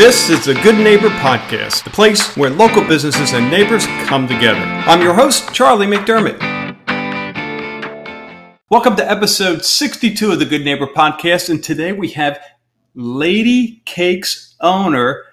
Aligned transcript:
This 0.00 0.30
is 0.30 0.46
the 0.46 0.54
Good 0.54 0.78
Neighbor 0.78 1.10
Podcast, 1.10 1.84
the 1.84 1.90
place 1.90 2.34
where 2.34 2.48
local 2.48 2.82
businesses 2.82 3.34
and 3.34 3.50
neighbors 3.50 3.84
come 4.06 4.26
together. 4.26 4.58
I'm 4.58 5.02
your 5.02 5.12
host, 5.12 5.52
Charlie 5.52 5.86
McDermott. 5.86 6.40
Welcome 8.70 8.96
to 8.96 9.06
episode 9.06 9.62
62 9.62 10.32
of 10.32 10.38
the 10.38 10.46
Good 10.46 10.64
Neighbor 10.64 10.86
Podcast, 10.86 11.50
and 11.50 11.62
today 11.62 11.92
we 11.92 12.08
have 12.12 12.42
Lady 12.94 13.82
Cakes 13.84 14.56
owner, 14.62 15.24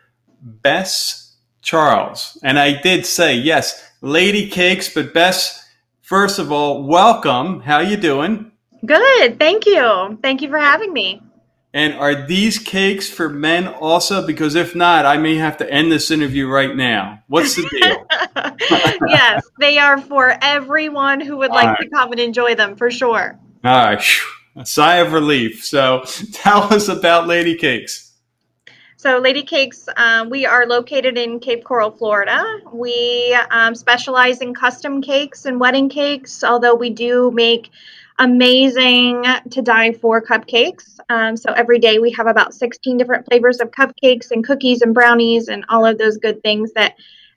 Bess 0.41 1.38
Charles. 1.61 2.38
And 2.43 2.59
I 2.59 2.73
did 2.81 3.05
say, 3.05 3.36
yes, 3.36 3.89
Lady 4.02 4.49
Cakes, 4.49 4.93
but 4.93 5.13
Bess, 5.13 5.65
first 6.02 6.39
of 6.39 6.52
all, 6.52 6.84
welcome. 6.84 7.61
How 7.61 7.79
you 7.79 7.95
doing? 7.95 8.52
Good. 8.86 9.39
Thank 9.39 9.65
you. 9.65 10.20
Thank 10.21 10.41
you 10.41 10.49
for 10.49 10.59
having 10.59 10.91
me. 10.91 11.21
And 11.78 11.94
are 11.94 12.25
these 12.25 12.57
cakes 12.57 13.07
for 13.07 13.30
men 13.30 13.68
also? 13.68 14.25
Because 14.25 14.55
if 14.55 14.73
not, 14.73 15.05
I 15.05 15.18
may 15.18 15.36
have 15.36 15.57
to 15.57 15.71
end 15.71 15.92
this 15.92 16.10
interview 16.10 16.47
right 16.47 16.75
now. 16.75 17.21
What's 17.28 17.56
the 17.56 17.70
deal? 17.70 18.97
yes, 19.07 19.47
they 19.60 19.78
are 19.78 20.01
for 20.01 20.36
everyone 20.42 21.21
who 21.21 21.37
would 21.37 21.51
like 21.51 21.68
right. 21.68 21.78
to 21.82 21.89
come 21.89 22.11
and 22.11 22.20
enjoy 22.20 22.56
them 22.56 22.78
for 22.78 22.89
sure. 22.89 23.37
All 23.64 23.71
right. 23.71 24.04
A 24.56 24.65
sigh 24.65 24.96
of 24.96 25.14
relief. 25.14 25.64
So 25.64 26.04
tell 26.34 26.64
us 26.74 26.87
about 26.87 27.28
Lady 27.28 27.54
Cakes. 27.54 28.12
So, 28.96 29.20
Lady 29.20 29.43
Cakes, 29.43 29.87
um, 29.98 30.32
we 30.32 30.48
are 30.48 30.65
located 30.65 31.15
in 31.15 31.39
Cape 31.39 31.64
Coral, 31.64 31.92
Florida. 31.92 32.44
We 32.73 33.38
um, 33.52 33.75
specialize 33.75 34.42
in 34.42 34.56
custom 34.56 35.03
cakes 35.03 35.45
and 35.45 35.59
wedding 35.59 35.89
cakes, 35.89 36.44
although 36.44 36.73
we 36.73 36.89
do 36.89 37.30
make 37.30 37.70
amazing 38.20 39.23
to 39.52 39.62
die 39.62 39.94
for 39.94 40.22
cupcakes. 40.22 41.00
Um, 41.09 41.38
so 41.38 41.52
every 41.53 41.80
day 41.80 42.00
we 42.00 42.12
have 42.12 42.28
about 42.28 42.53
16 42.53 42.98
different 42.98 43.26
flavors 43.26 43.59
of 43.59 43.72
cupcakes 43.72 44.31
and 44.31 44.44
cookies 44.45 44.81
and 44.81 44.94
brownies 44.94 45.48
and 45.48 45.66
all 45.70 45.86
of 45.86 45.98
those 45.98 46.17
good 46.17 46.42
things 46.42 46.73
that 46.73 46.95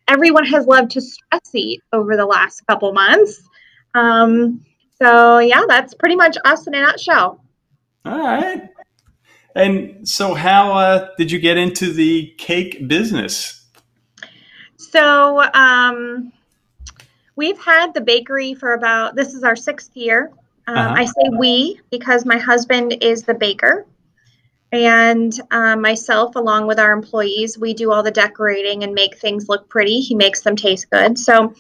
everyone 0.09 0.45
has 0.47 0.67
loved 0.67 0.91
to 0.93 1.01
stress 1.01 1.55
eat 1.55 1.83
over 1.93 2.17
the 2.17 2.27
last 2.27 2.67
couple 2.67 2.93
months. 2.93 3.43
Um, 3.95 4.65
so 5.01 5.39
yeah, 5.39 5.63
that's 5.69 5.95
pretty 5.95 6.17
much 6.17 6.37
us 6.45 6.67
in 6.67 6.75
a 6.75 6.81
nutshell. 6.81 7.43
All 8.05 8.19
right. 8.19 8.69
And 9.55 10.09
so, 10.09 10.35
how 10.35 10.73
uh, 10.73 11.09
did 11.19 11.31
you 11.31 11.39
get 11.39 11.57
into 11.57 11.93
the 11.93 12.33
cake 12.39 12.87
business? 12.87 13.67
So, 14.77 15.43
um, 15.53 16.33
we've 17.35 17.59
had 17.59 17.93
the 17.93 18.01
bakery 18.01 18.55
for 18.55 18.75
about 18.75 19.17
this 19.17 19.35
is 19.35 19.43
our 19.43 19.57
sixth 19.57 19.97
year. 19.97 20.31
Um, 20.71 20.77
uh-huh. 20.77 20.95
I 20.99 21.05
say 21.05 21.31
we 21.37 21.81
because 21.91 22.25
my 22.25 22.39
husband 22.39 22.99
is 23.01 23.25
the 23.25 23.35
baker. 23.35 23.87
And 24.71 25.33
uh, 25.51 25.75
myself, 25.75 26.37
along 26.37 26.69
with 26.69 26.79
our 26.79 26.93
employees, 26.93 27.59
we 27.59 27.75
do 27.75 27.91
all 27.91 28.05
the 28.05 28.13
decorating 28.13 28.85
and 28.85 28.95
make 28.95 29.19
things 29.19 29.49
look 29.49 29.69
pretty. 29.69 29.99
He 29.99 30.15
makes 30.15 30.43
them 30.43 30.55
taste 30.55 30.89
good. 30.91 31.19
So, 31.19 31.55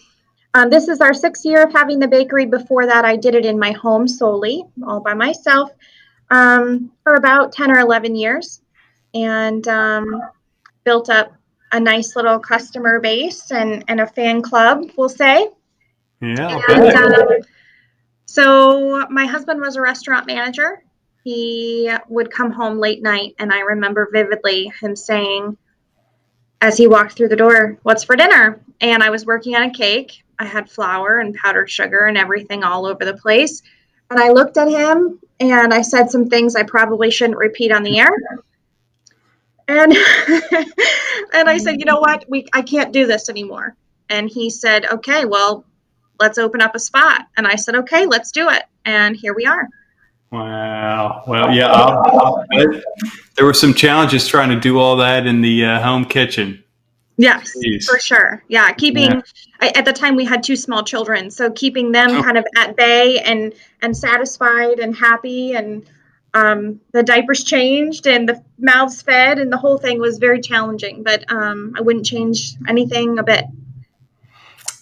um, 0.54 0.70
this 0.70 0.86
is 0.86 1.00
our 1.00 1.12
sixth 1.12 1.44
year 1.44 1.64
of 1.64 1.72
having 1.72 1.98
the 1.98 2.06
bakery. 2.06 2.46
Before 2.46 2.86
that, 2.86 3.04
I 3.04 3.16
did 3.16 3.34
it 3.34 3.44
in 3.44 3.58
my 3.58 3.72
home 3.72 4.06
solely, 4.06 4.64
all 4.86 5.00
by 5.00 5.14
myself, 5.14 5.72
um, 6.30 6.92
for 7.02 7.16
about 7.16 7.52
10 7.52 7.72
or 7.72 7.80
11 7.80 8.14
years 8.14 8.60
and 9.12 9.66
um, 9.66 10.22
built 10.84 11.10
up 11.10 11.32
a 11.72 11.80
nice 11.80 12.14
little 12.14 12.38
customer 12.38 13.00
base 13.00 13.50
and, 13.50 13.84
and 13.88 14.00
a 14.00 14.06
fan 14.06 14.40
club, 14.40 14.88
we'll 14.96 15.08
say. 15.08 15.48
Yeah. 16.20 16.60
And, 16.68 16.94
um, 16.94 17.28
so 18.30 19.08
my 19.10 19.26
husband 19.26 19.60
was 19.60 19.74
a 19.74 19.80
restaurant 19.80 20.24
manager. 20.24 20.84
He 21.24 21.90
would 22.08 22.30
come 22.30 22.52
home 22.52 22.78
late 22.78 23.02
night, 23.02 23.34
and 23.40 23.52
I 23.52 23.58
remember 23.58 24.08
vividly 24.12 24.72
him 24.80 24.94
saying, 24.94 25.56
as 26.60 26.78
he 26.78 26.86
walked 26.86 27.14
through 27.16 27.30
the 27.30 27.34
door, 27.34 27.80
What's 27.82 28.04
for 28.04 28.14
dinner? 28.14 28.60
And 28.80 29.02
I 29.02 29.10
was 29.10 29.26
working 29.26 29.56
on 29.56 29.64
a 29.64 29.72
cake. 29.72 30.22
I 30.38 30.44
had 30.44 30.70
flour 30.70 31.18
and 31.18 31.34
powdered 31.34 31.68
sugar 31.68 32.06
and 32.06 32.16
everything 32.16 32.62
all 32.62 32.86
over 32.86 33.04
the 33.04 33.16
place. 33.16 33.62
And 34.10 34.20
I 34.20 34.30
looked 34.30 34.56
at 34.56 34.68
him 34.68 35.18
and 35.40 35.74
I 35.74 35.82
said 35.82 36.08
some 36.08 36.28
things 36.28 36.54
I 36.54 36.62
probably 36.62 37.10
shouldn't 37.10 37.36
repeat 37.36 37.72
on 37.72 37.82
the 37.82 37.98
air. 37.98 38.16
And 39.66 39.92
and 41.34 41.48
I 41.48 41.58
said, 41.58 41.80
you 41.80 41.84
know 41.84 41.98
what? 41.98 42.26
We 42.28 42.46
I 42.52 42.62
can't 42.62 42.92
do 42.92 43.08
this 43.08 43.28
anymore. 43.28 43.74
And 44.08 44.30
he 44.30 44.50
said, 44.50 44.84
okay, 44.84 45.24
well, 45.24 45.64
let's 46.20 46.38
open 46.38 46.60
up 46.60 46.74
a 46.74 46.78
spot. 46.78 47.26
And 47.36 47.46
I 47.46 47.56
said, 47.56 47.74
okay, 47.74 48.06
let's 48.06 48.30
do 48.30 48.48
it. 48.48 48.62
And 48.84 49.16
here 49.16 49.34
we 49.34 49.46
are. 49.46 49.66
Wow. 50.30 51.24
Well, 51.26 51.52
yeah, 51.52 51.72
I'll, 51.72 52.20
I'll 52.20 52.46
there 53.36 53.44
were 53.44 53.54
some 53.54 53.74
challenges 53.74 54.28
trying 54.28 54.50
to 54.50 54.60
do 54.60 54.78
all 54.78 54.96
that 54.96 55.26
in 55.26 55.40
the 55.40 55.64
uh, 55.64 55.82
home 55.82 56.04
kitchen. 56.04 56.62
Yes, 57.16 57.54
Jeez. 57.62 57.84
for 57.84 57.98
sure. 57.98 58.42
Yeah, 58.48 58.72
keeping 58.72 59.10
yeah. 59.10 59.20
I, 59.60 59.72
at 59.74 59.84
the 59.84 59.92
time 59.92 60.16
we 60.16 60.24
had 60.24 60.42
two 60.42 60.56
small 60.56 60.84
children, 60.84 61.30
so 61.30 61.50
keeping 61.50 61.92
them 61.92 62.10
oh. 62.10 62.22
kind 62.22 62.38
of 62.38 62.46
at 62.56 62.76
bay 62.76 63.18
and 63.18 63.52
and 63.82 63.94
satisfied 63.94 64.78
and 64.78 64.96
happy, 64.96 65.52
and 65.52 65.84
um, 66.32 66.80
the 66.92 67.02
diapers 67.02 67.44
changed 67.44 68.06
and 68.06 68.28
the 68.28 68.42
mouths 68.58 69.02
fed, 69.02 69.38
and 69.38 69.52
the 69.52 69.58
whole 69.58 69.76
thing 69.76 69.98
was 69.98 70.18
very 70.18 70.40
challenging. 70.40 71.02
But 71.02 71.30
um, 71.30 71.74
I 71.76 71.82
wouldn't 71.82 72.06
change 72.06 72.54
anything 72.68 73.18
a 73.18 73.22
bit. 73.22 73.44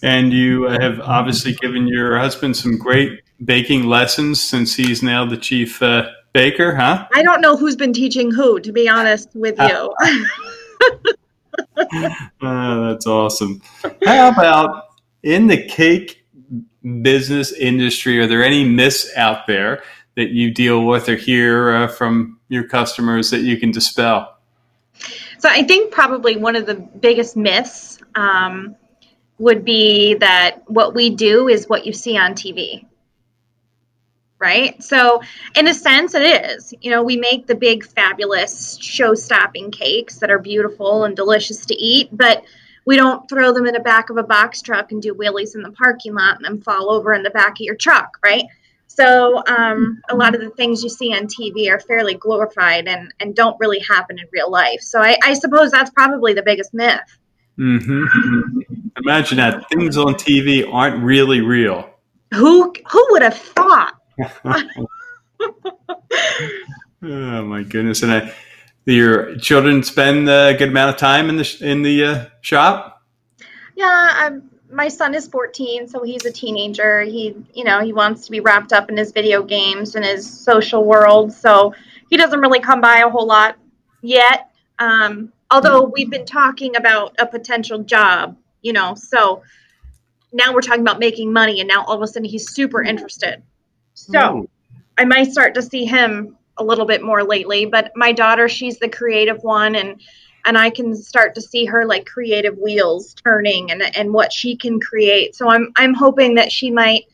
And 0.01 0.31
you 0.31 0.63
have 0.63 0.99
obviously 1.01 1.53
given 1.53 1.87
your 1.87 2.17
husband 2.17 2.55
some 2.55 2.77
great 2.77 3.21
baking 3.43 3.83
lessons 3.83 4.41
since 4.41 4.75
he's 4.75 5.03
now 5.03 5.25
the 5.25 5.37
chief 5.37 5.81
uh, 5.81 6.09
baker, 6.33 6.75
huh? 6.75 7.07
I 7.13 7.23
don't 7.23 7.41
know 7.41 7.57
who's 7.57 7.75
been 7.75 7.93
teaching 7.93 8.31
who, 8.31 8.59
to 8.61 8.71
be 8.71 8.87
honest 8.87 9.29
with 9.33 9.59
you. 9.59 9.93
oh, 12.41 12.87
that's 12.89 13.07
awesome. 13.07 13.61
How 14.05 14.29
about 14.29 14.85
in 15.23 15.47
the 15.47 15.63
cake 15.65 16.23
business 17.01 17.51
industry? 17.51 18.19
Are 18.19 18.27
there 18.27 18.43
any 18.43 18.63
myths 18.63 19.09
out 19.15 19.47
there 19.47 19.83
that 20.15 20.29
you 20.29 20.51
deal 20.51 20.85
with 20.85 21.09
or 21.09 21.15
hear 21.15 21.71
uh, 21.71 21.87
from 21.87 22.39
your 22.49 22.67
customers 22.67 23.29
that 23.31 23.41
you 23.41 23.57
can 23.57 23.71
dispel? 23.71 24.37
So, 25.39 25.47
I 25.49 25.63
think 25.63 25.93
probably 25.93 26.35
one 26.35 26.57
of 26.57 26.65
the 26.65 26.75
biggest 26.75 27.37
myths 27.37 27.99
um, 28.15 28.75
would 29.39 29.65
be 29.65 30.15
that 30.15 30.69
what 30.69 30.93
we 30.93 31.09
do 31.09 31.47
is 31.47 31.67
what 31.67 31.85
you 31.85 31.93
see 31.93 32.17
on 32.17 32.33
TV. 32.33 32.85
Right? 34.37 34.81
So, 34.81 35.21
in 35.55 35.67
a 35.67 35.73
sense, 35.73 36.13
it 36.13 36.21
is. 36.21 36.73
You 36.79 36.91
know, 36.91 37.03
we 37.03 37.17
make 37.17 37.45
the 37.45 37.55
big, 37.55 37.85
fabulous, 37.85 38.77
show 38.77 39.13
stopping 39.13 39.69
cakes 39.71 40.19
that 40.19 40.31
are 40.31 40.39
beautiful 40.39 41.03
and 41.03 41.15
delicious 41.15 41.65
to 41.65 41.75
eat, 41.75 42.09
but 42.13 42.43
we 42.85 42.95
don't 42.95 43.27
throw 43.27 43.51
them 43.51 43.65
in 43.65 43.73
the 43.73 43.81
back 43.81 44.09
of 44.09 44.17
a 44.17 44.23
box 44.23 44.61
truck 44.61 44.91
and 44.91 45.01
do 45.01 45.13
wheelies 45.13 45.55
in 45.55 45.61
the 45.61 45.71
parking 45.71 46.13
lot 46.13 46.37
and 46.37 46.45
then 46.45 46.61
fall 46.61 46.89
over 46.89 47.13
in 47.13 47.23
the 47.23 47.29
back 47.31 47.51
of 47.51 47.59
your 47.59 47.75
truck, 47.75 48.17
right? 48.23 48.45
So 48.87 49.43
um, 49.45 50.01
a 50.09 50.15
lot 50.15 50.35
of 50.35 50.41
the 50.41 50.49
things 50.51 50.83
you 50.83 50.89
see 50.89 51.13
on 51.13 51.27
TV 51.27 51.69
are 51.69 51.79
fairly 51.79 52.15
glorified 52.15 52.87
and, 52.87 53.13
and 53.19 53.35
don't 53.35 53.59
really 53.59 53.79
happen 53.79 54.17
in 54.17 54.25
real 54.31 54.49
life. 54.49 54.81
So 54.81 54.99
I, 55.01 55.17
I 55.23 55.33
suppose 55.33 55.69
that's 55.69 55.91
probably 55.91 56.33
the 56.33 56.41
biggest 56.41 56.73
myth. 56.73 56.99
Mm-hmm. 57.59 58.68
Imagine 59.03 59.37
that 59.37 59.67
things 59.69 59.97
on 59.97 60.13
TV 60.15 60.67
aren't 60.71 61.03
really 61.03 61.41
real. 61.41 61.89
Who 62.33 62.73
who 62.89 63.07
would 63.11 63.21
have 63.21 63.37
thought? 63.37 63.95
oh 67.01 67.43
my 67.45 67.63
goodness! 67.63 68.03
And 68.03 68.11
I, 68.11 68.33
your 68.85 69.37
children 69.37 69.83
spend 69.83 70.29
a 70.29 70.53
good 70.57 70.69
amount 70.69 70.91
of 70.91 70.97
time 70.97 71.29
in 71.29 71.37
the 71.37 71.57
in 71.61 71.81
the 71.81 72.03
uh, 72.03 72.25
shop. 72.41 73.03
Yeah, 73.75 74.25
um, 74.25 74.49
my 74.71 74.87
son 74.87 75.15
is 75.15 75.27
14, 75.27 75.87
so 75.87 76.03
he's 76.03 76.25
a 76.25 76.31
teenager. 76.31 77.01
He, 77.01 77.35
you 77.53 77.63
know, 77.63 77.81
he 77.81 77.93
wants 77.93 78.25
to 78.25 78.31
be 78.31 78.39
wrapped 78.39 78.73
up 78.73 78.89
in 78.89 78.97
his 78.97 79.11
video 79.11 79.41
games 79.41 79.95
and 79.95 80.05
his 80.05 80.29
social 80.29 80.83
world, 80.83 81.31
so 81.31 81.73
he 82.09 82.17
doesn't 82.17 82.39
really 82.39 82.59
come 82.59 82.81
by 82.81 82.97
a 82.97 83.09
whole 83.09 83.25
lot 83.25 83.57
yet. 84.01 84.51
Um, 84.77 85.31
although 85.51 85.83
we've 85.83 86.09
been 86.09 86.25
talking 86.25 86.75
about 86.75 87.15
a 87.19 87.25
potential 87.25 87.83
job, 87.83 88.37
you 88.61 88.73
know, 88.73 88.95
so 88.95 89.43
now 90.31 90.53
we're 90.53 90.61
talking 90.61 90.81
about 90.81 90.99
making 90.99 91.31
money, 91.31 91.59
and 91.59 91.67
now 91.67 91.83
all 91.85 91.95
of 91.95 92.01
a 92.01 92.07
sudden 92.07 92.27
he's 92.27 92.51
super 92.51 92.81
interested. 92.81 93.41
So 93.93 94.47
I 94.97 95.05
might 95.05 95.31
start 95.31 95.53
to 95.55 95.61
see 95.61 95.85
him 95.85 96.37
a 96.57 96.63
little 96.63 96.85
bit 96.85 97.01
more 97.01 97.23
lately. 97.23 97.65
But 97.65 97.91
my 97.95 98.11
daughter, 98.11 98.47
she's 98.47 98.79
the 98.79 98.89
creative 98.89 99.43
one, 99.43 99.75
and 99.75 100.01
and 100.45 100.57
I 100.57 100.69
can 100.69 100.95
start 100.95 101.35
to 101.35 101.41
see 101.41 101.65
her 101.65 101.85
like 101.85 102.05
creative 102.05 102.57
wheels 102.57 103.13
turning 103.13 103.71
and 103.71 103.83
and 103.95 104.13
what 104.13 104.31
she 104.31 104.55
can 104.55 104.79
create. 104.79 105.35
So 105.35 105.49
I'm 105.49 105.71
I'm 105.77 105.93
hoping 105.93 106.35
that 106.35 106.51
she 106.51 106.71
might 106.71 107.05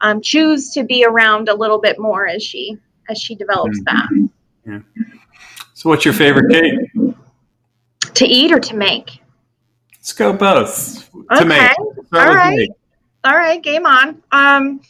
um, 0.00 0.20
choose 0.20 0.70
to 0.70 0.82
be 0.82 1.04
around 1.04 1.48
a 1.48 1.54
little 1.54 1.80
bit 1.80 1.98
more 1.98 2.26
as 2.26 2.42
she 2.42 2.76
as 3.08 3.20
she 3.20 3.34
develops 3.34 3.80
mm-hmm. 3.80 4.24
that. 4.24 4.30
Yeah. 4.66 4.80
So, 5.74 5.88
what's 5.88 6.04
your 6.04 6.14
favorite 6.14 6.50
cake? 6.50 7.14
To 8.14 8.24
eat 8.26 8.52
or 8.52 8.60
to 8.60 8.76
make? 8.76 9.21
Let's 10.02 10.14
go 10.14 10.32
both. 10.32 11.08
Okay. 11.14 11.38
To 11.38 11.44
make. 11.44 11.78
All 11.78 12.34
right. 12.34 12.56
Make. 12.56 12.70
All 13.22 13.36
right. 13.36 13.62
Game 13.62 13.86
on. 13.86 14.20
Um, 14.32 14.80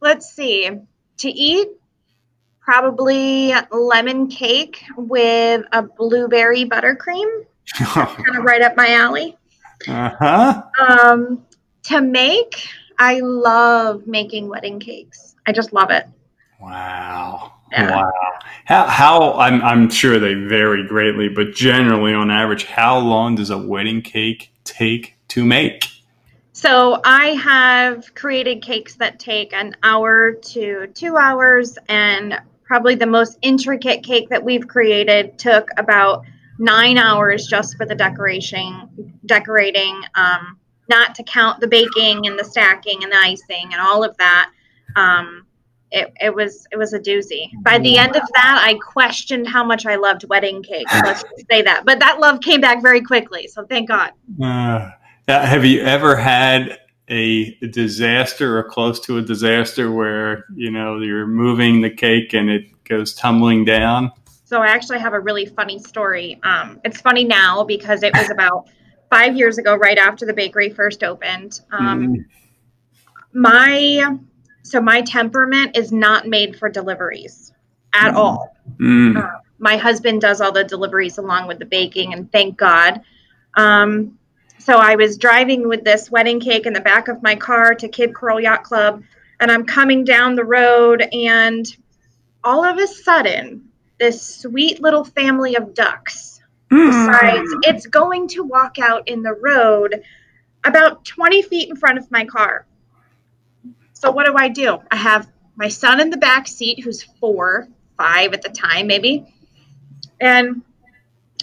let's 0.00 0.32
see. 0.32 0.70
To 1.18 1.28
eat, 1.28 1.68
probably 2.58 3.52
lemon 3.70 4.28
cake 4.28 4.82
with 4.96 5.66
a 5.72 5.82
blueberry 5.82 6.64
buttercream. 6.64 7.44
kind 7.74 8.38
of 8.38 8.44
right 8.44 8.62
up 8.62 8.74
my 8.74 8.94
alley. 8.94 9.36
Uh 9.86 10.12
huh. 10.18 10.62
Um, 10.80 11.46
to 11.82 12.00
make, 12.00 12.68
I 12.98 13.20
love 13.20 14.06
making 14.06 14.48
wedding 14.48 14.80
cakes. 14.80 15.34
I 15.46 15.52
just 15.52 15.74
love 15.74 15.90
it. 15.90 16.06
Wow. 16.58 17.52
Yeah. 17.72 17.96
Wow. 17.96 18.12
How, 18.64 18.86
how 18.86 19.32
I'm, 19.34 19.62
I'm 19.62 19.90
sure 19.90 20.18
they 20.18 20.34
vary 20.34 20.86
greatly, 20.86 21.28
but 21.28 21.52
generally 21.54 22.12
on 22.12 22.30
average, 22.30 22.64
how 22.64 22.98
long 22.98 23.34
does 23.34 23.50
a 23.50 23.58
wedding 23.58 24.02
cake 24.02 24.52
take 24.64 25.16
to 25.28 25.44
make? 25.44 25.84
So 26.52 27.00
I 27.04 27.28
have 27.28 28.14
created 28.14 28.62
cakes 28.62 28.96
that 28.96 29.18
take 29.20 29.52
an 29.52 29.76
hour 29.82 30.32
to 30.32 30.88
two 30.88 31.16
hours, 31.16 31.78
and 31.88 32.40
probably 32.64 32.96
the 32.96 33.06
most 33.06 33.38
intricate 33.42 34.02
cake 34.02 34.28
that 34.30 34.44
we've 34.44 34.66
created 34.66 35.38
took 35.38 35.68
about 35.76 36.24
nine 36.58 36.98
hours 36.98 37.46
just 37.46 37.76
for 37.76 37.86
the 37.86 37.94
decoration, 37.94 39.14
decorating, 39.24 40.02
um, 40.16 40.58
not 40.88 41.14
to 41.14 41.22
count 41.22 41.60
the 41.60 41.68
baking 41.68 42.26
and 42.26 42.38
the 42.38 42.44
stacking 42.44 43.04
and 43.04 43.12
the 43.12 43.16
icing 43.16 43.72
and 43.72 43.80
all 43.80 44.02
of 44.02 44.16
that. 44.16 44.50
Um, 44.96 45.46
it, 45.90 46.12
it 46.20 46.34
was 46.34 46.66
it 46.70 46.76
was 46.76 46.92
a 46.92 47.00
doozy. 47.00 47.50
By 47.62 47.78
the 47.78 47.96
end 47.96 48.16
of 48.16 48.22
that, 48.34 48.62
I 48.64 48.74
questioned 48.74 49.48
how 49.48 49.64
much 49.64 49.86
I 49.86 49.96
loved 49.96 50.24
wedding 50.28 50.62
cakes. 50.62 50.92
Let's 51.04 51.24
say 51.50 51.62
that. 51.62 51.84
But 51.84 51.98
that 52.00 52.20
love 52.20 52.40
came 52.40 52.60
back 52.60 52.82
very 52.82 53.00
quickly, 53.00 53.46
so 53.46 53.64
thank 53.64 53.88
God. 53.88 54.12
Uh, 54.42 54.90
have 55.28 55.64
you 55.64 55.82
ever 55.82 56.16
had 56.16 56.78
a 57.08 57.54
disaster 57.70 58.58
or 58.58 58.64
close 58.64 59.00
to 59.00 59.16
a 59.16 59.22
disaster 59.22 59.90
where 59.90 60.44
you 60.54 60.70
know 60.70 60.98
you're 61.00 61.26
moving 61.26 61.80
the 61.80 61.90
cake 61.90 62.34
and 62.34 62.50
it 62.50 62.84
goes 62.84 63.14
tumbling 63.14 63.64
down? 63.64 64.12
So 64.44 64.62
I 64.62 64.68
actually 64.68 64.98
have 65.00 65.12
a 65.12 65.20
really 65.20 65.46
funny 65.46 65.78
story. 65.78 66.40
Um, 66.42 66.80
it's 66.84 67.00
funny 67.00 67.24
now 67.24 67.64
because 67.64 68.02
it 68.02 68.14
was 68.14 68.30
about 68.30 68.68
five 69.10 69.36
years 69.36 69.58
ago, 69.58 69.76
right 69.76 69.98
after 69.98 70.26
the 70.26 70.32
bakery 70.32 70.70
first 70.70 71.02
opened. 71.02 71.60
Um, 71.72 72.08
Mm. 72.08 72.24
My 73.34 74.18
so 74.68 74.80
my 74.80 75.00
temperament 75.00 75.76
is 75.76 75.92
not 75.92 76.26
made 76.26 76.58
for 76.58 76.68
deliveries 76.68 77.52
at 77.94 78.12
Mm. 78.12 78.16
all. 78.16 78.56
Mm. 78.78 79.16
Uh, 79.16 79.38
my 79.58 79.76
husband 79.76 80.20
does 80.20 80.40
all 80.40 80.52
the 80.52 80.64
deliveries 80.64 81.18
along 81.18 81.48
with 81.48 81.58
the 81.58 81.64
baking, 81.64 82.12
and 82.12 82.30
thank 82.30 82.56
God. 82.56 83.00
Um, 83.54 84.18
so 84.58 84.76
I 84.76 84.96
was 84.96 85.16
driving 85.16 85.66
with 85.66 85.84
this 85.84 86.10
wedding 86.10 86.38
cake 86.40 86.66
in 86.66 86.72
the 86.72 86.80
back 86.80 87.08
of 87.08 87.22
my 87.22 87.34
car 87.34 87.74
to 87.74 87.88
Cape 87.88 88.14
Coral 88.14 88.40
Yacht 88.40 88.62
Club, 88.62 89.02
and 89.40 89.50
I'm 89.50 89.64
coming 89.64 90.04
down 90.04 90.34
the 90.36 90.44
road, 90.44 91.08
and 91.12 91.66
all 92.44 92.64
of 92.64 92.78
a 92.78 92.86
sudden, 92.86 93.64
this 93.98 94.22
sweet 94.22 94.80
little 94.80 95.04
family 95.04 95.56
of 95.56 95.74
ducks 95.74 96.40
decides 96.70 97.48
it's 97.62 97.86
going 97.86 98.28
to 98.28 98.44
walk 98.44 98.78
out 98.78 99.08
in 99.08 99.22
the 99.22 99.32
road 99.32 100.02
about 100.64 101.04
20 101.04 101.42
feet 101.42 101.68
in 101.70 101.76
front 101.76 101.98
of 101.98 102.10
my 102.10 102.24
car. 102.24 102.66
So 103.98 104.12
what 104.12 104.26
do 104.26 104.34
I 104.36 104.46
do? 104.46 104.78
I 104.92 104.96
have 104.96 105.28
my 105.56 105.66
son 105.66 106.00
in 106.00 106.08
the 106.08 106.16
back 106.16 106.46
seat 106.46 106.84
who's 106.84 107.02
four, 107.02 107.66
five 107.96 108.32
at 108.32 108.42
the 108.42 108.48
time, 108.48 108.86
maybe. 108.86 109.26
And 110.20 110.62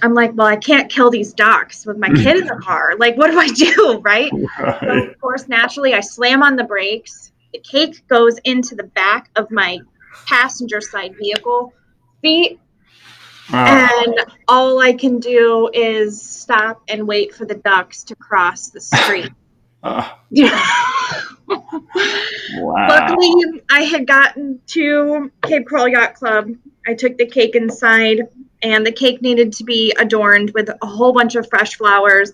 I'm 0.02 0.14
like, 0.14 0.32
well, 0.36 0.48
I 0.48 0.56
can't 0.56 0.90
kill 0.90 1.10
these 1.10 1.34
ducks 1.34 1.86
with 1.86 1.98
my 1.98 2.08
kid 2.08 2.38
in 2.38 2.48
the 2.48 2.56
car. 2.64 2.94
Like, 2.98 3.18
what 3.18 3.30
do 3.30 3.38
I 3.40 3.50
do? 3.50 4.00
Right. 4.02 4.32
So, 4.32 5.10
of 5.10 5.20
course, 5.20 5.50
naturally, 5.50 5.94
I 5.94 6.00
slam 6.00 6.44
on 6.44 6.56
the 6.56 6.64
brakes. 6.64 7.34
The 7.52 7.60
cake 7.60 8.08
goes 8.08 8.38
into 8.46 8.74
the 8.74 8.84
back 8.84 9.30
of 9.36 9.52
my 9.52 9.80
passenger 10.26 10.80
side 10.80 11.14
vehicle 11.18 11.74
seat. 12.22 12.58
Wow. 13.52 13.90
And 14.06 14.20
all 14.48 14.80
I 14.80 14.94
can 14.94 15.20
do 15.20 15.70
is 15.74 16.22
stop 16.22 16.82
and 16.88 17.06
wait 17.06 17.36
for 17.36 17.46
the 17.46 17.56
ducks 17.56 18.04
to 18.06 18.16
cross 18.16 18.70
the 18.70 18.80
street. 18.80 19.32
Uh, 19.84 20.10
wow. 21.48 22.88
Luckily, 22.90 23.62
I 23.72 23.82
had 23.82 24.08
gotten 24.08 24.60
to 24.68 25.32
Cape 25.44 25.68
Coral 25.68 25.88
Yacht 25.88 26.16
Club. 26.16 26.52
I 26.88 26.94
took 26.94 27.18
the 27.18 27.26
cake 27.26 27.56
inside, 27.56 28.22
and 28.62 28.86
the 28.86 28.92
cake 28.92 29.22
needed 29.22 29.54
to 29.54 29.64
be 29.64 29.94
adorned 29.98 30.52
with 30.52 30.70
a 30.70 30.86
whole 30.86 31.14
bunch 31.14 31.36
of 31.36 31.48
fresh 31.50 31.76
flowers. 31.76 32.32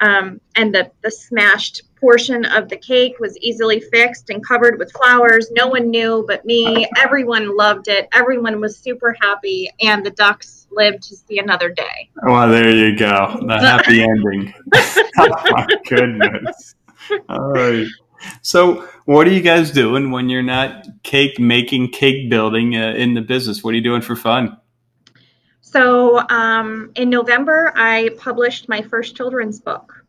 Um, 0.00 0.40
and 0.56 0.74
the, 0.74 0.90
the 1.02 1.10
smashed 1.10 1.82
portion 2.04 2.44
of 2.44 2.68
the 2.68 2.76
cake 2.76 3.18
was 3.18 3.34
easily 3.38 3.80
fixed 3.80 4.28
and 4.28 4.46
covered 4.46 4.78
with 4.78 4.92
flowers. 4.92 5.50
No 5.52 5.68
one 5.68 5.88
knew 5.88 6.22
but 6.28 6.44
me. 6.44 6.86
Everyone 7.02 7.56
loved 7.56 7.88
it. 7.88 8.08
Everyone 8.12 8.60
was 8.60 8.76
super 8.76 9.16
happy, 9.22 9.70
and 9.80 10.04
the 10.04 10.10
ducks 10.10 10.66
lived 10.70 11.02
to 11.04 11.16
see 11.16 11.38
another 11.38 11.70
day. 11.70 12.10
Well, 12.22 12.50
there 12.50 12.68
you 12.68 12.94
go. 12.94 13.38
The 13.46 13.58
happy 13.58 14.02
ending. 14.02 14.52
oh 15.18 15.50
my 15.50 15.66
goodness. 15.88 16.74
All 17.30 17.52
right. 17.52 17.86
So, 18.42 18.86
what 19.06 19.26
are 19.26 19.32
you 19.32 19.40
guys 19.40 19.70
doing 19.70 20.10
when 20.10 20.28
you're 20.28 20.42
not 20.42 20.86
cake 21.04 21.38
making, 21.38 21.92
cake 21.92 22.28
building 22.28 22.76
uh, 22.76 22.92
in 22.92 23.14
the 23.14 23.22
business? 23.22 23.64
What 23.64 23.70
are 23.70 23.76
you 23.76 23.82
doing 23.82 24.02
for 24.02 24.14
fun? 24.14 24.58
So, 25.62 26.20
um, 26.28 26.92
in 26.96 27.08
November, 27.08 27.72
I 27.74 28.10
published 28.18 28.68
my 28.68 28.82
first 28.82 29.16
children's 29.16 29.58
book. 29.58 30.04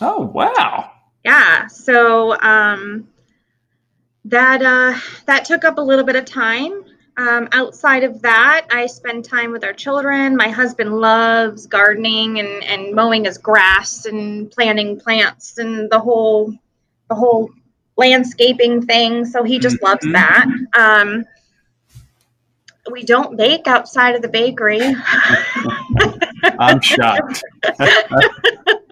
Oh, 0.00 0.22
wow. 0.22 0.90
Yeah 1.26 1.66
so 1.66 2.40
um, 2.40 3.08
that 4.24 4.62
uh, 4.62 4.96
that 5.26 5.44
took 5.44 5.64
up 5.64 5.76
a 5.78 5.80
little 5.80 6.04
bit 6.04 6.14
of 6.14 6.24
time 6.24 6.84
um, 7.16 7.48
outside 7.50 8.04
of 8.04 8.22
that 8.22 8.66
i 8.70 8.86
spend 8.86 9.24
time 9.24 9.50
with 9.50 9.64
our 9.64 9.72
children 9.72 10.36
my 10.36 10.48
husband 10.48 10.92
loves 11.00 11.66
gardening 11.66 12.38
and, 12.38 12.62
and 12.64 12.94
mowing 12.94 13.24
his 13.24 13.38
grass 13.38 14.06
and 14.06 14.50
planting 14.52 15.00
plants 15.00 15.58
and 15.58 15.90
the 15.90 15.98
whole 15.98 16.54
the 17.08 17.14
whole 17.14 17.50
landscaping 17.96 18.86
thing 18.86 19.24
so 19.24 19.42
he 19.42 19.58
just 19.58 19.82
loves 19.82 20.06
Mhm. 20.06 20.12
that 20.12 20.46
um, 20.78 21.24
we 22.92 23.02
don't 23.02 23.36
bake 23.36 23.66
outside 23.66 24.14
of 24.14 24.22
the 24.22 24.28
bakery 24.28 24.80
I'm 26.60 26.80
shocked. 26.80 27.42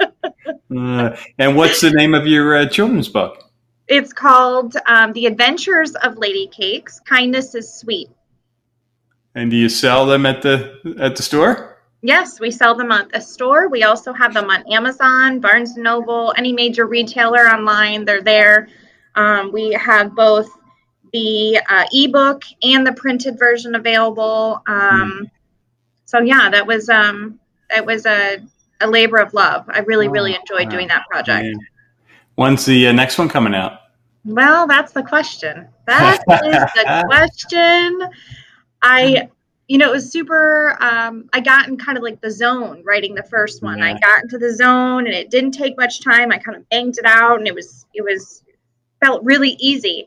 Uh, 0.77 1.17
and 1.39 1.57
what's 1.57 1.81
the 1.81 1.91
name 1.91 2.15
of 2.15 2.27
your 2.27 2.57
uh, 2.57 2.67
children's 2.67 3.09
book? 3.09 3.45
it's 3.87 4.13
called 4.13 4.77
um, 4.87 5.13
the 5.13 5.27
adventures 5.27 5.95
of 5.97 6.17
lady 6.17 6.47
cakes 6.49 7.01
kindness 7.01 7.55
is 7.55 7.73
sweet 7.73 8.09
And 9.35 9.51
do 9.51 9.57
you 9.57 9.69
sell 9.69 10.07
them 10.07 10.27
at 10.27 10.43
the 10.43 10.97
at 11.01 11.17
the 11.17 11.23
store? 11.23 11.79
Yes, 12.03 12.39
we 12.39 12.51
sell 12.51 12.75
them 12.75 12.93
at 12.93 13.11
the 13.11 13.21
store. 13.21 13.69
We 13.69 13.83
also 13.83 14.13
have 14.13 14.35
them 14.35 14.51
on 14.51 14.63
Amazon, 14.71 15.41
Barnes 15.41 15.71
and 15.71 15.85
Noble, 15.85 16.35
any 16.37 16.53
major 16.53 16.87
retailer 16.87 17.49
online. 17.49 18.05
They're 18.05 18.21
there. 18.21 18.69
Um, 19.15 19.53
we 19.53 19.73
have 19.73 20.15
both 20.15 20.51
the 21.15 21.59
uh, 21.67 21.87
ebook 21.93 22.43
and 22.63 22.87
the 22.87 22.93
printed 22.93 23.39
version 23.39 23.75
available. 23.75 24.63
Um, 24.67 25.31
so 26.05 26.21
yeah, 26.21 26.51
that 26.51 26.67
was 26.67 26.91
um, 26.91 27.41
that 27.71 27.87
was 27.87 28.05
a, 28.05 28.39
a 28.81 28.87
labor 28.87 29.17
of 29.19 29.33
love. 29.35 29.65
I 29.69 29.81
really, 29.81 30.09
really 30.09 30.35
Oh, 30.37 30.41
enjoyed 30.41 30.67
wow. 30.67 30.71
doing 30.71 30.89
that 30.89 31.07
project. 31.11 31.47
Yeah. 31.47 31.53
When's 32.37 32.65
the 32.65 32.89
uh, 32.89 32.93
next 32.93 33.19
one 33.19 33.29
coming 33.29 33.55
out? 33.55 33.81
Well, 34.25 34.67
that's 34.67 34.93
the 34.93 35.03
question. 35.03 35.69
That 35.87 36.19
is 36.19 36.73
the 36.75 37.05
question. 37.07 38.09
I, 38.83 39.29
you 39.69 39.79
know, 39.79 39.89
it 39.91 39.93
was 39.93 40.11
super. 40.11 40.77
Um, 40.81 41.29
I 41.33 41.41
got 41.41 41.69
in 41.69 41.77
kind 41.77 41.97
of 41.97 42.03
like 42.05 42.21
the 42.21 42.31
zone 42.31 42.83
writing 42.85 43.15
the 43.15 43.23
first 43.23 43.63
one. 43.63 43.83
I 43.83 43.99
got 43.99 44.23
into 44.23 44.39
the 44.39 44.53
zone, 44.53 45.07
and 45.07 45.15
it 45.15 45.31
didn't 45.31 45.53
take 45.53 45.77
much 45.77 46.03
time. 46.03 46.33
I 46.33 46.39
kind 46.39 46.57
of 46.57 46.69
banged 46.71 46.99
it 46.99 47.05
out, 47.07 47.39
and 47.39 47.47
it 47.47 47.55
was 47.55 47.87
it 47.95 48.03
was 48.03 48.43
felt 49.03 49.23
really 49.25 49.51
easy. 49.61 50.07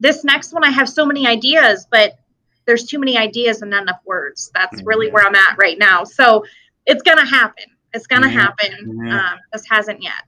This 0.00 0.24
next 0.24 0.52
one, 0.52 0.64
I 0.64 0.70
have 0.70 0.88
so 0.88 1.04
many 1.06 1.26
ideas, 1.26 1.86
but 1.90 2.18
there's 2.66 2.84
too 2.84 2.98
many 2.98 3.16
ideas 3.16 3.62
and 3.62 3.70
not 3.70 3.82
enough 3.82 4.00
words. 4.04 4.50
That's 4.54 4.82
really 4.82 5.06
Yeah. 5.06 5.12
where 5.12 5.26
I'm 5.26 5.34
at 5.34 5.56
right 5.58 5.78
now. 5.78 6.04
So 6.04 6.44
it's 6.84 7.02
gonna 7.02 7.24
happen. 7.26 7.64
It's 7.92 8.06
gonna 8.06 8.26
Yeah. 8.28 8.32
happen. 8.32 9.00
Yeah. 9.06 9.18
Um, 9.18 9.38
this 9.52 9.64
hasn't 9.68 10.02
yet. 10.02 10.22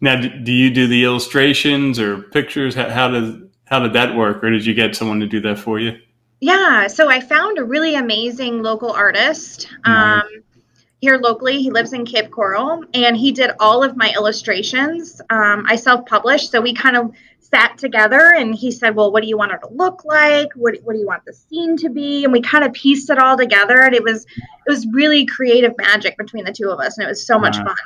Now, 0.00 0.16
do 0.20 0.52
you 0.52 0.70
do 0.70 0.86
the 0.86 1.04
illustrations 1.04 1.98
or 2.00 2.18
pictures? 2.18 2.74
How, 2.74 2.88
how 2.90 3.08
does 3.08 3.36
how 3.66 3.78
did 3.80 3.92
that 3.94 4.14
work, 4.14 4.42
or 4.44 4.50
did 4.50 4.66
you 4.66 4.74
get 4.74 4.94
someone 4.94 5.18
to 5.20 5.26
do 5.26 5.40
that 5.40 5.58
for 5.58 5.78
you? 5.78 5.98
Yeah, 6.40 6.88
so 6.88 7.08
I 7.08 7.20
found 7.20 7.56
a 7.58 7.64
really 7.64 7.94
amazing 7.94 8.62
local 8.62 8.90
artist 8.92 9.68
Nice. 9.86 10.24
um, 10.24 10.42
here 11.00 11.16
locally. 11.16 11.62
He 11.62 11.70
lives 11.70 11.92
in 11.94 12.04
Cape 12.04 12.30
Coral, 12.30 12.84
and 12.92 13.16
he 13.16 13.32
did 13.32 13.52
all 13.60 13.82
of 13.82 13.96
my 13.96 14.12
illustrations. 14.14 15.20
Um, 15.30 15.64
I 15.68 15.76
self-published, 15.76 16.50
so 16.50 16.60
we 16.60 16.74
kind 16.74 16.96
of 16.96 17.12
sat 17.52 17.78
together, 17.78 18.32
and 18.36 18.54
he 18.54 18.70
said, 18.70 18.94
"Well, 18.96 19.12
what 19.12 19.22
do 19.22 19.28
you 19.28 19.36
want 19.36 19.52
her 19.52 19.58
to 19.58 19.68
look 19.68 20.04
like? 20.04 20.48
What 20.54 20.76
What 20.82 20.94
do 20.94 20.98
you 20.98 21.06
want 21.06 21.24
the 21.24 21.32
scene 21.32 21.76
to 21.78 21.88
be?" 21.88 22.24
And 22.24 22.32
we 22.32 22.40
kind 22.40 22.64
of 22.64 22.72
pieced 22.72 23.10
it 23.10 23.18
all 23.18 23.36
together, 23.36 23.80
and 23.80 23.94
it 23.94 24.02
was 24.02 24.24
it 24.24 24.70
was 24.70 24.86
really 24.88 25.26
creative 25.26 25.72
magic 25.78 26.16
between 26.16 26.44
the 26.44 26.52
two 26.52 26.70
of 26.70 26.80
us, 26.80 26.98
and 26.98 27.04
it 27.04 27.08
was 27.08 27.26
so 27.26 27.38
much 27.38 27.56
fun. 27.56 27.76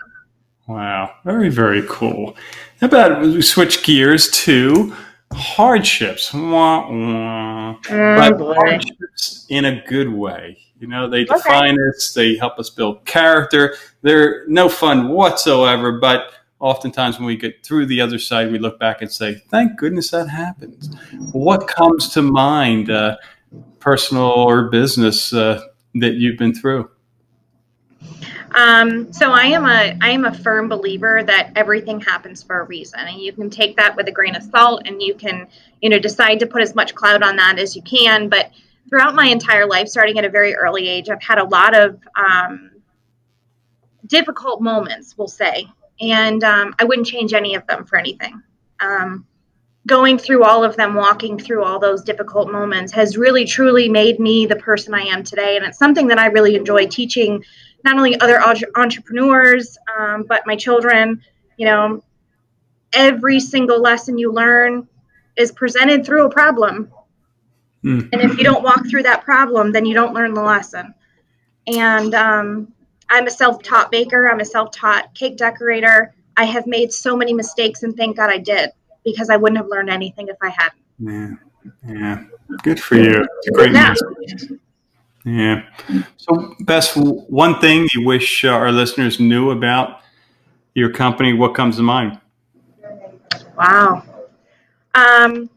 Wow, 0.69 1.15
very 1.25 1.49
very 1.49 1.83
cool. 1.89 2.37
How 2.81 2.89
about 2.89 3.23
we 3.23 3.43
switch 3.43 3.83
gears 3.83 4.31
to 4.43 4.95
hardships. 5.33 6.33
Wah, 6.33 6.89
wah. 6.89 7.77
Mm, 7.83 8.39
but 8.39 8.55
hardships 8.55 9.47
in 9.49 9.65
a 9.65 9.85
good 9.87 10.09
way. 10.09 10.59
You 10.79 10.89
know, 10.89 11.09
they 11.09 11.25
define 11.25 11.75
okay. 11.75 11.89
us, 11.97 12.13
they 12.13 12.37
help 12.37 12.59
us 12.59 12.71
build 12.71 13.05
character. 13.07 13.77
They're 14.03 14.47
no 14.47 14.69
fun 14.69 15.09
whatsoever, 15.09 15.93
but 15.93 16.33
oftentimes 16.61 17.19
when 17.19 17.27
we 17.27 17.37
get 17.37 17.65
through 17.65 17.87
the 17.87 18.01
other 18.01 18.19
side, 18.19 18.51
we 18.51 18.59
look 18.59 18.79
back 18.79 19.03
and 19.03 19.11
say, 19.11 19.35
thank 19.51 19.79
goodness 19.79 20.11
that 20.11 20.29
happened. 20.29 20.99
What 21.33 21.69
comes 21.69 22.09
to 22.11 22.23
mind, 22.23 22.91
uh, 22.91 23.17
personal 23.79 24.25
or 24.25 24.69
business, 24.71 25.33
uh, 25.33 25.63
that 25.97 26.15
you've 26.15 26.39
been 26.39 26.55
through? 26.55 26.91
Um, 28.53 29.13
so 29.13 29.33
I 29.33 29.45
am 29.47 29.65
a 29.67 29.99
I 30.01 30.11
am 30.11 30.25
a 30.25 30.33
firm 30.33 30.69
believer 30.69 31.23
that 31.23 31.53
everything 31.57 32.01
happens 32.01 32.43
for 32.43 32.61
a 32.61 32.65
reason, 32.65 33.01
and 33.01 33.21
you 33.21 33.33
can 33.33 33.51
take 33.51 33.77
that 33.77 33.95
with 33.97 34.09
a 34.09 34.13
grain 34.13 34.35
of 34.35 34.43
salt, 34.43 34.83
and 34.87 35.03
you 35.03 35.15
can 35.15 35.47
you 35.83 35.91
know 35.91 35.99
decide 35.99 36.39
to 36.41 36.47
put 36.47 36.63
as 36.63 36.75
much 36.75 36.95
cloud 36.95 37.23
on 37.23 37.37
that 37.37 37.59
as 37.59 37.77
you 37.77 37.83
can. 37.83 38.31
But 38.31 38.51
throughout 38.89 39.15
my 39.15 39.27
entire 39.27 39.67
life, 39.67 39.89
starting 39.89 40.19
at 40.19 40.25
a 40.25 40.31
very 40.31 40.55
early 40.55 40.89
age, 40.89 41.11
I've 41.11 41.23
had 41.23 41.39
a 41.39 41.45
lot 41.45 41.77
of 41.77 42.01
um, 42.17 42.71
difficult 44.07 44.63
moments, 44.63 45.19
we'll 45.19 45.29
say, 45.29 45.67
and 46.01 46.43
um, 46.45 46.75
I 46.79 46.85
wouldn't 46.85 47.07
change 47.07 47.33
any 47.33 47.55
of 47.55 47.67
them 47.67 47.85
for 47.85 47.99
anything. 47.99 48.43
Um, 48.81 49.27
going 49.87 50.19
through 50.19 50.45
all 50.45 50.65
of 50.65 50.77
them, 50.77 50.95
walking 50.95 51.39
through 51.39 51.65
all 51.65 51.79
those 51.79 52.03
difficult 52.03 52.51
moments, 52.51 52.93
has 52.93 53.17
really 53.17 53.45
truly 53.45 53.89
made 53.89 54.19
me 54.19 54.47
the 54.47 54.57
person 54.57 54.95
I 54.95 55.03
am 55.03 55.23
today, 55.23 55.57
and 55.57 55.65
it's 55.65 55.79
something 55.79 56.09
that 56.09 56.19
I 56.19 56.27
really 56.27 56.57
enjoy 56.57 56.87
teaching 56.87 57.45
not 57.85 57.97
only 57.97 58.19
other 58.21 58.41
entrepreneurs, 58.77 59.79
um, 59.97 60.25
but 60.29 60.47
my 60.47 60.57
children. 60.57 61.23
You 61.57 61.67
know, 61.67 62.05
every 62.93 63.41
single 63.41 63.81
lesson 63.81 64.19
you 64.19 64.33
learn 64.33 64.89
is 65.37 65.53
presented 65.53 66.05
through 66.05 66.27
a 66.27 66.31
problem. 66.31 66.91
Mm. 67.85 68.09
And 68.13 68.23
if 68.23 68.37
you 68.37 68.45
don't 68.45 68.63
walk 68.63 68.89
through 68.89 69.05
that 69.05 69.25
problem, 69.25 69.71
then 69.71 69.87
you 69.87 69.95
don't 69.95 70.15
learn 70.15 70.35
the 70.35 70.43
lesson. 70.43 70.95
And 71.67 72.15
um, 72.15 72.73
I'm 73.09 73.27
a 73.27 73.31
self 73.31 73.63
taught 73.63 73.91
baker, 73.91 74.29
I'm 74.29 74.41
a 74.41 74.45
self 74.45 74.71
taught 74.73 75.15
cake 75.15 75.37
decorator. 75.37 76.15
I 76.37 76.45
have 76.45 76.67
made 76.67 76.93
so 76.93 77.17
many 77.17 77.33
mistakes, 77.33 77.83
and 77.83 77.97
thank 77.97 78.17
God 78.17 78.31
I 78.31 78.39
did 78.39 78.71
because 79.05 79.31
I 79.31 79.37
wouldn't 79.37 79.57
have 79.57 79.69
learned 79.69 79.91
anything 79.91 80.29
if 80.29 80.37
I 80.43 80.51
hadn't. 80.51 80.83
Yeah, 80.99 81.35
yeah, 81.89 82.25
good 82.63 82.81
for 82.81 82.97
you. 82.97 83.27
Great 83.53 83.73
yeah. 83.73 83.95
message. 83.95 84.51
Yeah. 85.25 85.63
So, 86.19 86.55
Bess, 86.61 86.95
one 86.95 87.59
thing 87.61 87.89
you 87.93 88.05
wish 88.05 88.45
uh, 88.45 88.51
our 88.51 88.71
listeners 88.71 89.19
knew 89.19 89.51
about 89.51 90.01
your 90.75 90.91
company, 90.93 91.33
what 91.33 91.55
comes 91.55 91.77
to 91.77 91.83
mind? 91.83 92.21
Wow. 93.57 94.05
Um, 94.95 95.51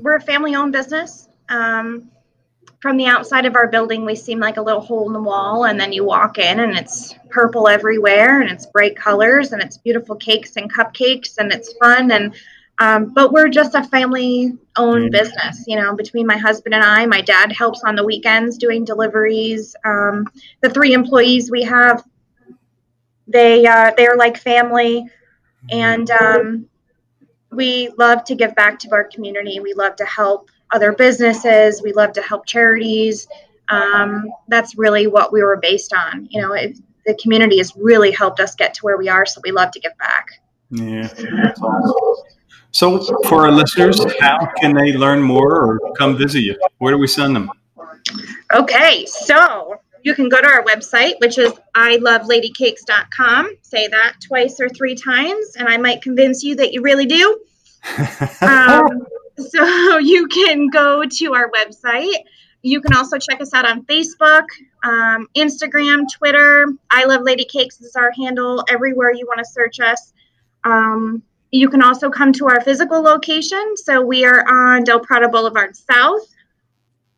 we're 0.00 0.16
a 0.16 0.20
family 0.20 0.54
owned 0.54 0.72
business. 0.72 1.28
Um, 1.48 2.10
from 2.80 2.96
the 2.96 3.06
outside 3.06 3.46
of 3.46 3.56
our 3.56 3.68
building, 3.68 4.04
we 4.04 4.14
seem 4.14 4.38
like 4.38 4.58
a 4.58 4.62
little 4.62 4.80
hole 4.80 5.06
in 5.06 5.12
the 5.12 5.22
wall, 5.22 5.64
and 5.64 5.80
then 5.80 5.92
you 5.92 6.04
walk 6.04 6.38
in 6.38 6.60
and 6.60 6.76
it's 6.76 7.14
purple 7.30 7.68
everywhere, 7.68 8.40
and 8.40 8.50
it's 8.50 8.66
bright 8.66 8.96
colors, 8.96 9.52
and 9.52 9.62
it's 9.62 9.78
beautiful 9.78 10.16
cakes 10.16 10.56
and 10.56 10.72
cupcakes, 10.72 11.38
and 11.38 11.52
it's 11.52 11.72
fun. 11.74 12.10
And 12.10 12.34
um, 12.78 13.14
but 13.14 13.32
we're 13.32 13.48
just 13.48 13.74
a 13.74 13.82
family 13.84 14.52
owned 14.76 15.04
mm-hmm. 15.04 15.22
business, 15.22 15.64
you 15.66 15.76
know, 15.76 15.94
between 15.94 16.26
my 16.26 16.36
husband 16.36 16.74
and 16.74 16.84
I. 16.84 17.06
My 17.06 17.22
dad 17.22 17.50
helps 17.52 17.82
on 17.82 17.96
the 17.96 18.04
weekends 18.04 18.58
doing 18.58 18.84
deliveries. 18.84 19.74
Um, 19.84 20.26
the 20.60 20.68
three 20.68 20.92
employees 20.92 21.50
we 21.50 21.62
have, 21.62 22.04
they 23.26 23.66
uh, 23.66 23.92
they're 23.96 24.16
like 24.16 24.36
family, 24.36 25.06
and 25.70 26.10
um, 26.10 26.66
we 27.50 27.88
love 27.96 28.24
to 28.24 28.34
give 28.34 28.54
back 28.54 28.78
to 28.80 28.92
our 28.92 29.04
community. 29.04 29.60
We 29.60 29.72
love 29.72 29.96
to 29.96 30.04
help 30.04 30.50
other 30.72 30.92
businesses. 30.92 31.82
We 31.82 31.92
love 31.92 32.12
to 32.14 32.22
help 32.22 32.46
charities. 32.46 33.28
Um, 33.68 34.30
that's 34.48 34.76
really 34.76 35.06
what 35.06 35.32
we 35.32 35.42
were 35.42 35.56
based 35.56 35.92
on. 35.92 36.28
You 36.30 36.42
know, 36.42 36.52
it, 36.52 36.78
the 37.04 37.14
community 37.14 37.58
has 37.58 37.72
really 37.76 38.10
helped 38.10 38.40
us 38.40 38.54
get 38.54 38.74
to 38.74 38.80
where 38.82 38.96
we 38.96 39.08
are, 39.08 39.26
so 39.26 39.40
we 39.44 39.52
love 39.52 39.70
to 39.72 39.80
give 39.80 39.96
back. 39.98 40.26
Yeah. 40.70 41.08
So, 42.72 43.00
for 43.24 43.46
our 43.46 43.52
listeners, 43.52 44.00
how 44.20 44.38
can 44.60 44.74
they 44.74 44.92
learn 44.92 45.22
more 45.22 45.60
or 45.64 45.78
come 45.96 46.16
visit 46.16 46.40
you? 46.40 46.58
Where 46.78 46.92
do 46.92 46.98
we 46.98 47.06
send 47.06 47.34
them? 47.34 47.50
Okay, 48.52 49.06
so 49.06 49.76
you 50.02 50.14
can 50.14 50.28
go 50.28 50.40
to 50.40 50.46
our 50.46 50.62
website, 50.64 51.14
which 51.20 51.38
is 51.38 51.52
iloveladykakes.com. 51.74 53.56
Say 53.62 53.88
that 53.88 54.16
twice 54.20 54.60
or 54.60 54.68
three 54.68 54.94
times, 54.94 55.56
and 55.56 55.68
I 55.68 55.78
might 55.78 56.02
convince 56.02 56.42
you 56.42 56.54
that 56.56 56.72
you 56.72 56.82
really 56.82 57.06
do. 57.06 57.40
um, 58.42 59.06
so 59.38 59.98
you 59.98 60.26
can 60.28 60.68
go 60.68 61.04
to 61.04 61.34
our 61.34 61.50
website. 61.50 62.14
You 62.62 62.80
can 62.80 62.94
also 62.94 63.18
check 63.18 63.40
us 63.40 63.54
out 63.54 63.64
on 63.64 63.84
Facebook, 63.84 64.44
um, 64.82 65.28
Instagram, 65.36 66.04
Twitter. 66.12 66.66
I 66.90 67.04
Love 67.04 67.22
Lady 67.22 67.44
Cakes 67.44 67.80
is 67.80 67.94
our 67.94 68.10
handle 68.10 68.64
everywhere 68.68 69.12
you 69.12 69.26
want 69.26 69.38
to 69.38 69.44
search 69.44 69.78
us. 69.78 70.12
Um, 70.64 71.22
you 71.52 71.68
can 71.68 71.82
also 71.82 72.10
come 72.10 72.32
to 72.34 72.48
our 72.48 72.60
physical 72.60 73.00
location. 73.00 73.76
So 73.76 74.02
we 74.02 74.24
are 74.24 74.44
on 74.48 74.82
Del 74.82 75.00
Prado 75.00 75.28
Boulevard 75.28 75.76
South, 75.76 76.26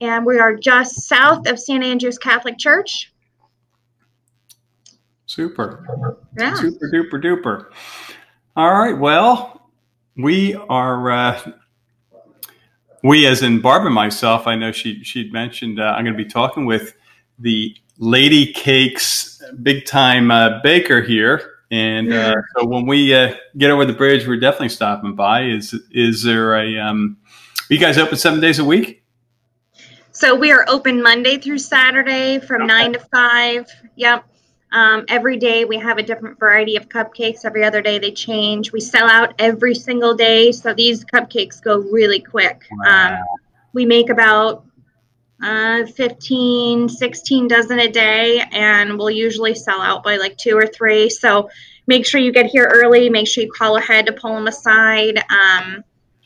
and 0.01 0.27
we 0.27 0.39
are 0.39 0.55
just 0.55 1.09
south 1.09 1.49
of 1.49 1.59
St. 1.59 1.83
Andrew's 1.83 2.19
Catholic 2.19 2.59
Church. 2.59 3.13
Super. 5.25 6.21
Yeah. 6.39 6.55
Super 6.55 6.91
duper 6.93 7.23
duper. 7.23 7.67
All 8.55 8.73
right. 8.73 8.99
Well, 8.99 9.71
we 10.17 10.55
are. 10.55 11.11
Uh, 11.11 11.53
we, 13.03 13.27
as 13.27 13.43
in 13.43 13.61
Barb 13.61 13.87
and 13.87 13.95
myself, 13.95 14.47
I 14.47 14.55
know 14.55 14.73
she 14.73 15.03
she'd 15.05 15.33
mentioned. 15.33 15.81
Uh, 15.81 15.95
I'm 15.97 16.05
going 16.05 16.17
to 16.17 16.23
be 16.23 16.29
talking 16.29 16.67
with 16.67 16.95
the 17.39 17.75
Lady 17.99 18.53
Cakes 18.53 19.43
big 19.63 19.87
time 19.87 20.31
uh, 20.31 20.61
baker 20.63 21.01
here 21.01 21.59
and 21.71 22.13
uh, 22.13 22.35
so 22.57 22.67
when 22.67 22.87
we 22.87 23.15
uh, 23.15 23.35
get 23.57 23.71
over 23.71 23.85
the 23.85 23.93
bridge, 23.93 24.27
we're 24.27 24.41
definitely 24.41 24.71
stopping 24.71 25.15
by. 25.15 25.45
Is 25.45 25.75
is 25.91 26.23
there 26.23 26.55
a? 26.55 26.79
Um, 26.79 27.19
are 27.71 27.75
you 27.75 27.79
guys 27.79 27.99
open 27.99 28.17
seven 28.17 28.41
days 28.41 28.59
a 28.59 28.65
week? 28.65 29.03
So 30.13 30.35
we 30.35 30.51
are 30.51 30.65
open 30.69 31.03
Monday 31.03 31.37
through 31.37 31.59
Saturday 31.59 32.39
from 32.39 32.63
okay. 32.63 32.67
nine 32.67 32.93
to 32.95 33.01
five. 33.01 33.67
Yep. 33.97 34.28
Um, 34.71 35.05
every 35.09 35.37
day 35.39 35.65
we 35.65 35.79
have 35.79 35.99
a 35.99 36.03
different 36.03 36.39
variety 36.39 36.77
of 36.77 36.89
cupcakes. 36.89 37.45
Every 37.45 37.65
other 37.65 37.81
day 37.81 37.99
they 37.99 38.11
change. 38.11 38.73
We 38.73 38.81
sell 38.81 39.09
out 39.09 39.35
every 39.39 39.75
single 39.75 40.15
day, 40.15 40.53
so 40.53 40.75
these 40.75 41.05
cupcakes 41.05 41.63
go 41.63 41.79
really 41.79 42.21
quick. 42.21 42.67
Wow. 42.85 43.19
Um, 43.19 43.39
we 43.73 43.87
make 43.87 44.11
about 44.11 44.65
uh, 45.43 45.87
15, 45.87 46.89
16 46.89 47.49
dozen 47.49 47.79
a 47.79 47.91
day, 47.91 48.43
and 48.53 48.99
we'll 48.99 49.11
usually 49.11 49.55
sell 49.55 49.81
out 49.81 50.03
by 50.03 50.17
like 50.17 50.37
two 50.37 50.57
or 50.57 50.67
three. 50.67 51.09
So 51.09 51.49
make 51.87 52.05
sure 52.05 52.21
you 52.21 52.33
get 52.33 52.47
here 52.47 52.71
early. 52.73 53.09
Make 53.09 53.29
sure 53.29 53.45
you 53.45 53.53
call 53.53 53.77
ahead 53.77 54.07
to 54.07 54.13
pull 54.13 54.35
them 54.35 54.49
aside. 54.49 55.23
Um, 55.31 55.85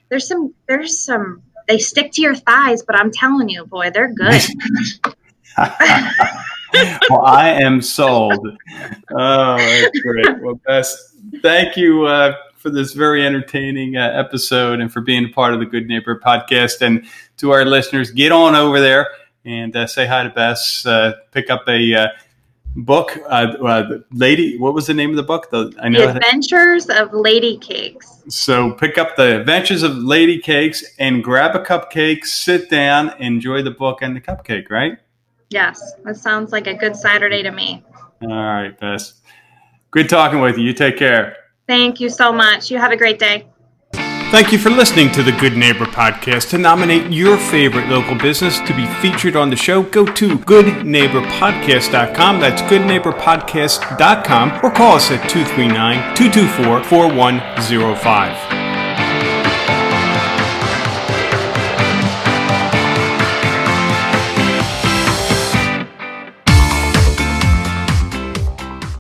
there's 0.09 0.27
some, 0.27 0.55
there's 0.67 0.99
some, 0.99 1.43
they 1.69 1.79
stick 1.79 2.11
to 2.13 2.23
your 2.23 2.35
thighs, 2.35 2.83
but 2.83 2.99
I'm 2.99 3.13
telling 3.13 3.49
you, 3.49 3.65
boy, 3.67 3.91
they're 3.91 4.13
good. 4.13 4.43
well, 7.11 7.23
I 7.25 7.51
am 7.51 7.83
sold. 7.83 8.47
Oh, 9.11 9.57
that's 9.57 10.01
great. 10.01 10.41
Well, 10.41 10.61
Bess, 10.67 11.17
thank 11.43 11.77
you 11.77 12.07
uh, 12.07 12.35
for 12.57 12.71
this 12.71 12.93
very 12.93 13.27
entertaining 13.27 13.97
uh, 13.97 14.11
episode 14.15 14.81
and 14.81 14.93
for 14.93 15.01
being 15.01 15.27
a 15.27 15.29
part 15.29 15.53
of 15.53 15.61
the 15.61 15.67
Good 15.67 15.87
Neighbor 15.87 16.19
podcast. 16.19 16.81
And 16.81 17.07
to 17.39 17.51
our 17.51 17.65
listeners, 17.65 18.11
get 18.11 18.33
on 18.33 18.55
over 18.55 18.81
there 18.81 19.09
and 19.45 19.75
uh, 19.75 19.87
say 19.87 20.07
hi 20.07 20.23
to 20.23 20.31
Bess. 20.31 20.87
Uh, 20.87 21.13
pick 21.33 21.51
up 21.51 21.69
a 21.69 21.95
uh, 21.95 22.09
book, 22.77 23.19
uh, 23.29 23.55
uh, 23.63 23.99
Lady. 24.13 24.59
What 24.59 24.75
was 24.75 24.87
the 24.87 24.95
name 24.95 25.11
of 25.11 25.17
the 25.17 25.23
book? 25.23 25.51
The 25.51 25.73
I 25.83 25.89
know 25.89 26.07
the 26.07 26.17
Adventures 26.17 26.89
of 26.89 27.13
Lady 27.13 27.59
Cakes. 27.59 28.23
So 28.29 28.73
pick 28.73 28.99
up 28.99 29.17
the 29.17 29.41
Adventures 29.41 29.83
of 29.83 29.97
Lady 29.97 30.39
Cakes 30.39 30.85
and 30.99 31.23
grab 31.23 31.55
a 31.57 31.65
cupcake. 31.65 32.25
Sit 32.25 32.71
down, 32.71 33.11
enjoy 33.21 33.63
the 33.63 33.71
book 33.71 34.03
and 34.03 34.17
the 34.17 34.21
cupcake. 34.21 34.71
Right? 34.71 34.99
Yes, 35.53 35.95
that 36.05 36.17
sounds 36.17 36.53
like 36.53 36.67
a 36.67 36.75
good 36.75 36.97
Saturday 36.97 37.43
to 37.43 37.51
me. 37.51 37.85
All 38.23 38.29
right, 38.29 38.79
Bess. 38.79 39.21
Good 39.91 40.09
talking 40.09 40.41
with 40.41 40.57
you. 40.57 40.65
You 40.65 40.73
take 40.73 40.97
care. 40.97 41.37
Thank 41.67 42.01
you 42.01 42.09
so 42.09 42.33
much. 42.33 42.71
You 42.71 42.79
have 42.79 42.93
a 42.93 42.97
great 42.97 43.19
day. 43.19 43.47
Thank 44.33 44.51
you 44.51 44.59
for 44.59 44.71
listening 44.71 45.13
to 45.13 45.23
the 45.23 45.33
Good 45.33 45.59
Neighbor 45.59 45.85
Podcast. 45.85 46.49
To 46.51 46.59
nominate 46.59 47.13
your 47.13 47.37
favorite 47.37 47.89
local 47.89 48.17
business 48.17 48.59
to 48.61 48.75
be 48.75 48.87
featured 49.03 49.37
on 49.37 49.51
the 49.51 49.57
show, 49.57 49.83
go 49.83 50.07
to 50.07 50.39
goodneighborpodcast.com. 50.39 52.41
That's 52.41 52.63
goodneighborpodcast.com 52.63 54.61
or 54.65 54.71
call 54.71 54.97
us 54.97 55.11
at 55.11 55.29
239 55.29 56.17
224 56.17 56.85
4105. 56.85 58.62